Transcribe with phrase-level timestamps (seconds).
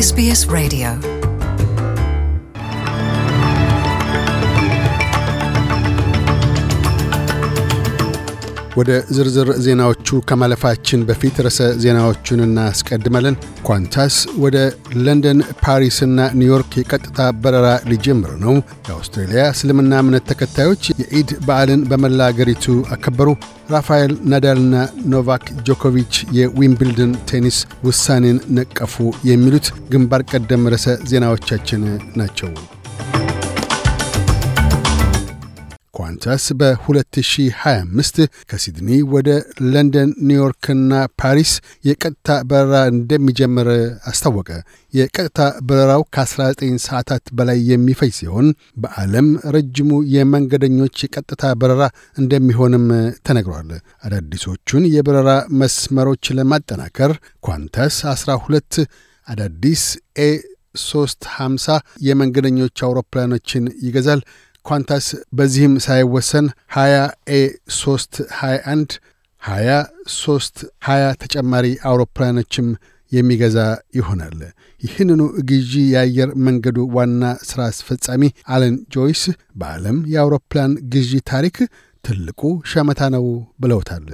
[0.00, 1.17] SBS Radio.
[8.78, 13.36] ወደ ዝርዝር ዜናዎቹ ከማለፋችን በፊት ርዕሰ ዜናዎቹን እናስቀድመለን።
[13.68, 14.14] ኳንታስ
[14.44, 14.56] ወደ
[15.04, 18.54] ለንደን፣ ፓሪስና ኒውዮርክ የቀጥታ በረራ ሊጀምር ነው።
[18.88, 23.28] የአውስትሬልያ እስልምና እምነት ተከታዮች የኢድ በዓልን በመላ አገሪቱ አከበሩ።
[23.70, 24.74] ራፋኤል ናዳልና
[25.12, 28.94] ኖቫክ ጆኮቪች የዊምብልድን ቴኒስ ውሳኔን ነቀፉ።
[29.30, 31.82] የሚሉት ግንባር ቀደም ርዕሰ ዜናዎቻችን
[32.16, 32.50] ናቸው።
[35.98, 38.18] ኳንታስ በ2025
[38.50, 39.28] ከሲድኒ ወደ
[39.68, 40.90] ለንደን፣ ኒውዮርክና
[41.20, 41.52] ፓሪስ
[41.88, 43.68] የቀጥታ በረራ እንደሚጀምር
[44.10, 44.50] አስታወቀ።
[44.92, 45.38] የቀጥታ
[45.68, 48.46] በረራው ከ19 ሰዓታት በላይ የሚፈጅ ሲሆን
[48.82, 49.26] በዓለም
[49.56, 51.82] ረጅሙ የመንገደኞች የቀጥታ በረራ
[52.18, 52.86] እንደሚሆንም
[53.28, 53.70] ተነግሯል።
[54.04, 55.30] አዳዲሶቹን የበረራ
[55.62, 58.80] መስመሮች ለማጠናከር ኳንታስ 12
[59.28, 59.82] አዳዲስ
[60.20, 60.30] A
[60.80, 64.20] 350 የመንገደኞች አውሮፕላኖችን ይገዛል።
[64.68, 67.02] ኳንታስ በዚህም ሳይወሰን 20
[67.32, 67.40] A
[67.76, 68.96] 3 21
[69.42, 69.80] 20
[70.16, 72.68] 3 20 ተጨማሪ አውሮፕላኖችም
[73.12, 73.58] የሚገዛ
[73.98, 74.38] ይሆናል።
[74.82, 79.22] ይህንኑ ግዢ የአየር መንገዱ ዋና ሥራ አስፈጻሚ አለን ጆይስ
[79.56, 81.56] በዓለም የአውሮፕላን ግዢ ታሪክ
[82.04, 82.40] ትልቁ
[82.72, 83.24] ሸመታ ነው
[83.60, 84.04] ብለውታል።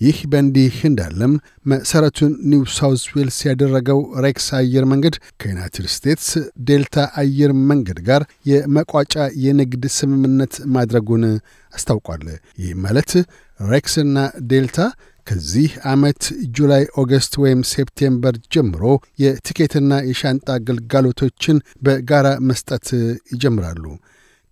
[0.00, 1.32] ይህ በእንዲህ እንዳለም
[1.70, 6.28] መሠረቱን ኒው ሳውዝ ዌልስ ያደረገው ሬክስ አየር መንገድ ከዩናይትድ ስቴትስ
[6.68, 11.24] ዴልታ አየር መንገድ ጋር የመቋጫ የንግድ ስምምነት ማድረጉን
[11.72, 12.24] አስታውቋል።
[12.62, 13.12] ይህ ማለት
[13.60, 14.16] ሬክስና
[14.50, 14.78] ዴልታ
[15.26, 16.22] ከዚህ ዓመት
[16.56, 18.84] ጁላይ፣ ኦገስት ወይም ሴፕቴምበር ጀምሮ
[19.22, 22.88] የቲኬትና የሻንጣ አገልግሎቶችን በጋራ መስጠት
[23.32, 23.84] ይጀምራሉ።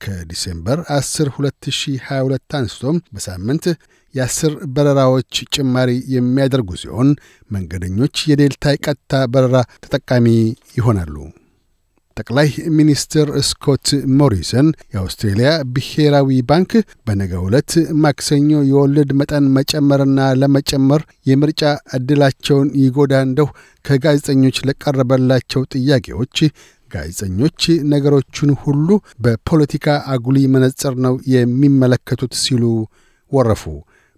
[0.00, 3.66] ከዲሴምበር 10 2022 አንስቶም በሳምንት
[4.14, 7.10] የአስር በረራዎች ጭማሪ የሚያደርጉ ሲሆን
[7.50, 10.26] መንገደኞች የዴልታ የቀጥታ በረራ ተጠቃሚ
[10.78, 11.14] ይሆናሉ።
[12.16, 13.88] ጠቅላይ ሚኒስትር ስኮት
[14.18, 16.72] ሞሪሰን የአውስትሬልያ ብሔራዊ ባንክ
[17.06, 17.72] በነገ ዕለት
[18.04, 21.62] ማክሰኞ የወለድ መጠን መጨመርና ለመጨመር የምርጫ
[21.98, 23.48] ዕድላቸውን ይጎዳ እንደው
[23.84, 26.36] ከጋዜጠኞች ለቀረበላቸው ጥያቄዎች
[26.90, 27.60] ጋዜጠኞች
[27.92, 28.88] ነገሮቹን ሁሉ
[29.24, 32.64] በፖለቲካ አጉሊ መነጽር ነው የሚመለከቱት ሲሉ
[33.32, 33.64] ወረፉ።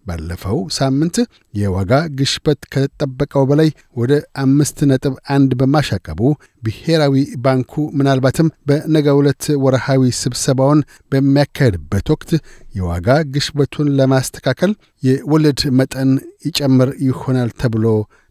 [0.07, 1.17] ባለፈው ሳምንት
[1.55, 6.21] የዋጋ ግሽበት ከተጠበቀው በላይ ወደ አምስት ነጥብ አንድ በማሻቀቡ
[6.63, 7.15] ብሔራዊ
[7.45, 10.81] ባንኩ ምናልባትም በነገ ዕለት ወርሃዊ ስብሰባውን
[11.13, 12.33] በሚያካሄድበት ወቅት
[12.79, 14.73] የዋጋ ግሽበቱን ለማስተካከል
[15.03, 16.13] የወለድ መጠን
[16.47, 17.87] ይጨምር ይሆናል ተብሎ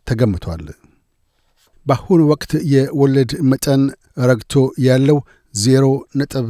[0.07, 0.65] ተገምቷል።
[1.85, 3.83] በአሁኑ ወቅት የወለድ መጠን
[4.29, 4.53] ረግቶ
[4.85, 5.17] ያለው
[5.53, 5.85] ዜሮ
[6.15, 6.49] ነጥብ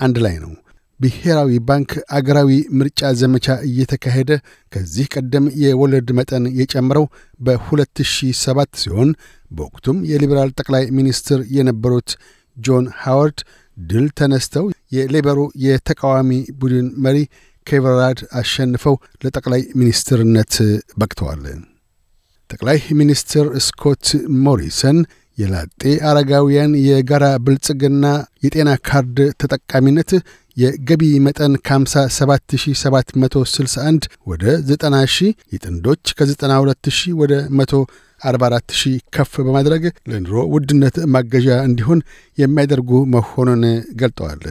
[0.00, 0.52] አንድ ላይ ነው።
[1.00, 4.30] ብሔራዊ ባንክ አገራዊ ምርጫ ዘመቻ እየተካሄደ
[4.72, 7.04] ከዚህ ቀደም የወለድ መጠን የጨምረው
[7.40, 9.10] በ2007 ሲሆን
[9.50, 12.10] በወቅቱም የሊበራል ጠቅላይ ሚኒስትር የነበሩት
[12.56, 13.38] ጆን ሃዋርድ
[13.76, 16.30] ድል ተነስተው የሌበሩ የተቃዋሚ
[16.60, 17.18] ቡድን መሪ
[17.66, 20.54] ኬቨን ራድ አሸንፈው ለጠቅላይ ሚኒስትርነት
[21.00, 21.42] በቅተዋል።
[22.50, 24.06] ጠቅላይ ሚኒስትር ስኮት
[24.44, 24.98] ሞሪሰን
[25.38, 28.06] የላጤ አረጋውያን የጋራ ብልጽግና
[28.44, 30.10] የጤና ካርድ ተጠቃሚነት
[30.56, 40.34] የገቢ መጠን ከ57761 ወደ 90 ሺህ የጥንዶች ከ92 ሺህ ወደ 144 ሺህ ከፍ በማድረግ ለኑሮ
[40.54, 42.00] ውድነት ማገዣ እንዲሆን
[42.38, 43.62] የሚያደርጉ መሆኑን
[44.00, 44.42] ገልጠዋል።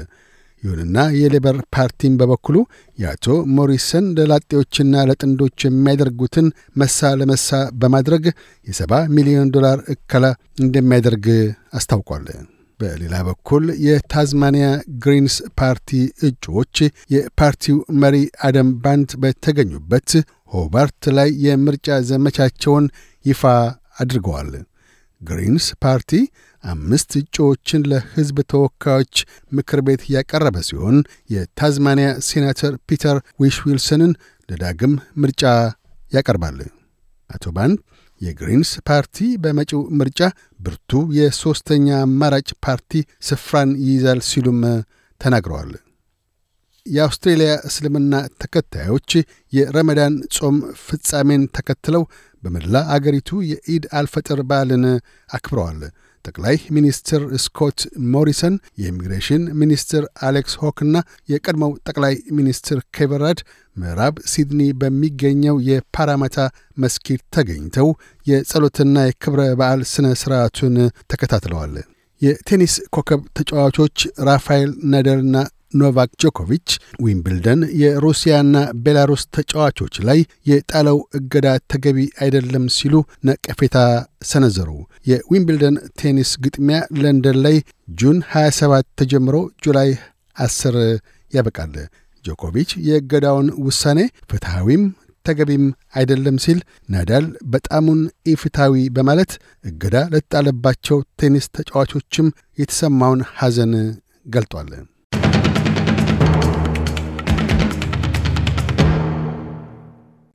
[0.68, 2.58] ይሁንና የሌበር ፓርቲም በበኩሉ
[2.98, 3.26] የአቶ
[3.58, 6.48] ሞሪሰን ለላጤዎችና ለጥንዶች የሚያደርጉትን
[6.82, 7.50] መሳ ለመሳ
[7.82, 8.26] በማድረግ
[8.68, 10.26] የሰባ ሚሊዮን ዶላር እከላ
[10.64, 11.26] እንደሚያደርግ
[11.80, 12.28] አስታውቋል።
[12.80, 14.66] በሌላ በኩል የታዝማኒያ
[15.04, 15.92] ግሪንስ ፓርቲ
[16.28, 16.76] እጩዎች
[17.14, 18.16] የፓርቲው መሪ
[18.48, 20.12] አደም ባንት በተገኙበት
[20.54, 22.86] ሆባርት ላይ የምርጫ ዘመቻቸውን
[23.26, 23.42] ይፋ
[24.00, 24.52] አድርገዋል።
[25.22, 26.12] ግሪንስ ፓርቲ
[26.64, 29.16] አምስት እጩዎችን ለሕዝብ ተወካዮች
[29.52, 30.98] ምክር ቤት ያቀረበ ሲሆን
[31.34, 34.14] የታዝማኒያ ሴናተር ፒተር ዊሽ ዊልሰንን
[34.50, 35.44] ለዳግም ምርጫ
[36.12, 36.60] ያቀርባል።
[37.30, 37.78] አቶ ባንት
[38.22, 40.20] የግሪንስ ፓርቲ በመጪው ምርጫ
[40.60, 42.94] ብርቱ የሦስተኛ አማራጭ ፓርቲ
[43.28, 44.62] ስፍራን ይይዛል ሲሉም
[45.22, 45.72] ተናግረዋል።
[46.88, 49.12] የአውስትሬልያ እስልምና ተከታዮች
[49.54, 52.04] የረመዳን ጾም ፍጻሜን ተከትለው
[52.44, 54.84] በመላ አገሪቱ የኢድ አልፈጥር በዓልን
[55.30, 55.80] አክብረዋል።
[56.26, 57.80] ጠቅላይ ሚኒስትር ስኮት
[58.14, 60.96] ሞሪሰን፣ የኢሚግሬሽን ሚኒስትር አሌክስ ሆክና
[61.32, 63.40] የቀድሞው ጠቅላይ ሚኒስትር ኬቨን ራድ
[63.76, 66.38] ምዕራብ ሲድኒ በሚገኘው የፓራማታ
[66.78, 67.90] መስጊድ ተገኝተው
[68.28, 70.76] የጸሎትና የክብረ በዓል ሥነ ሥርዓቱን
[71.12, 71.76] ተከታትለዋል።
[72.22, 73.98] የቴኒስ ኮከብ ተጫዋቾች
[74.28, 75.36] ራፋኤል ናዳልና
[75.74, 76.68] ኖቫክ ጆኮቪች
[77.04, 82.96] ዊምብልደን የሩሲያና ቤላሩስ ተጫዋቾች ላይ የጣለው እገዳ ተገቢ አይደለም ሲሉ
[83.30, 83.78] ነቀፌታ
[84.24, 84.70] ሰነዘሩ።
[85.06, 87.58] የዊምብልደን ቴኒስ ግጥሚያ ለንደን ላይ
[87.98, 89.36] ጁን 27 ተጀምሮ
[89.66, 89.92] ጁላይ
[90.36, 90.80] 10
[91.34, 91.76] ያበቃል።
[92.26, 94.00] ጆኮቪች የእገዳውን ውሳኔ
[94.32, 94.84] ፍትሐዊም
[95.26, 96.60] ተገቢም አይደለም ሲል
[96.90, 99.32] ናዳል በጣሙን ኢፍታዊ በማለት
[99.66, 103.74] እገዳ ለተጣለባቸው ቴኒስ ተጫዋቾችም የተሰማውን ሐዘን
[104.28, 104.72] ገልጧል።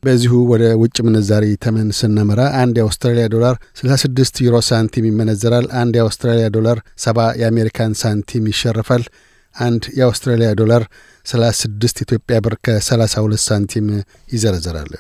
[0.03, 6.47] በዚሁ ወደ ውጭ ምንዛሪ ተመን ስናመራ አንድ የአውስትራሊያ ዶላር 66 ዩሮ ሳንቲም ይመነዘራል። አንድ የአውስትራሊያ
[6.57, 9.05] ዶላር 70 የአሜሪካን ሳንቲም ይሸርፋል።
[9.57, 10.85] አንድ የአውስትራሊያ ዶላር
[11.27, 13.89] 36 ኢትዮጵያ ብር ከ32 ሳንቲም
[14.31, 14.93] ይዘረዘራል።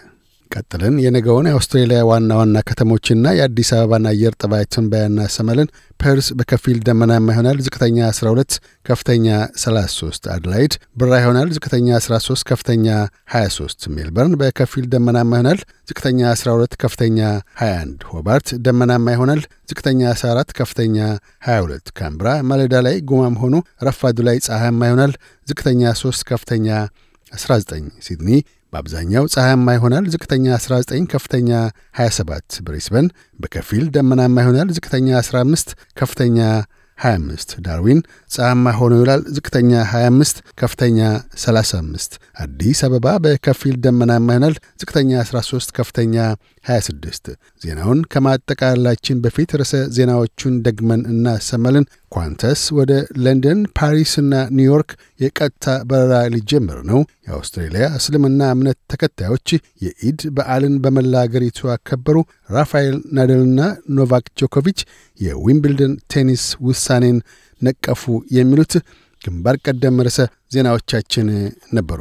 [0.53, 5.69] ቀጥልን የነገውን የአውስትሬሊያ ዋና ዋና ከተሞችና የአዲስ አበባን አየር ጠባይ ትንበያ እናሰማለን።
[6.01, 8.55] ፐርስ በከፊል ደመናማ ይሆናል። ዝቅተኛ 12፣
[8.87, 9.27] ከፍተኛ
[9.63, 12.87] 33። አድላይድ ብራ ይሆናል። ዝቅተኛ 13፣ ከፍተኛ
[13.35, 15.61] 23። ሜልበርን በከፊል ደመናማ ይሆናል።
[15.91, 17.19] ዝቅተኛ 12፣ ከፍተኛ
[17.61, 20.97] 21። ሆባርት ደመናማ ይሆናል። ዝቅተኛ 14፣ ከፍተኛ
[21.49, 23.55] 22። ካንብራ ማለዳ ላይ ጉማም ሆኖ
[23.89, 25.15] ረፋዱ ላይ ፀሐያማ ይሆናል።
[25.47, 26.69] ዝቅተኛ 3፣ ከፍተኛ
[27.33, 28.31] 19። ሲድኒ
[28.73, 31.51] በአብዛኛው ፀሐያማ ይሆናል። ዝቅተኛ 19፣ ከፍተኛ
[31.99, 33.07] 27። ብሪስበን
[33.41, 35.69] በከፊል ደመናማ ይሆናል። ዝቅተኛ 15፣
[36.01, 36.39] ከፍተኛ
[36.99, 40.99] 25። ዳርዊን ፀሐያማ ሆኖ ይውላል። ዝቅተኛ 25፣ ከፍተኛ
[41.37, 42.13] 35።
[42.45, 46.17] አዲስ አበባ በከፊል ደመናማ ይሆናል። ዝቅተኛ 13፣ ከፍተኛ
[46.65, 47.31] 26።
[47.63, 52.93] ዜናውን ከማጠቃላችን በፊት ርዕሰ ዜናዎቹን ደግመን እናሰማለን። ኳንተስ ወደ
[53.25, 59.49] ለንደን፣ ፓሪስና ኒውዮርክ የቀጥታ በረራ ሊጀምር ነው። የአውስትሬልያ እስልምና እምነት ተከታዮች
[59.85, 62.17] የኢድ በዓልን በመላ አገሪቱ አከበሩ።
[62.51, 63.61] ራፋኤል ናደልና
[63.99, 64.81] ኖቫክ ጆኮቪች
[65.21, 67.19] የዊምብልደን ቴኒስ ውሳኔን
[67.63, 68.05] ነቀፉ።
[68.37, 68.75] የሚሉት
[69.23, 70.21] ግንባር ቀደም ርዕሰ
[70.55, 71.27] ዜናዎቻችን
[71.75, 72.01] ነበሩ።